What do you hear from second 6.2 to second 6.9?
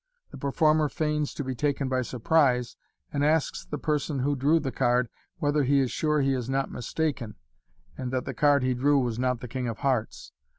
he is not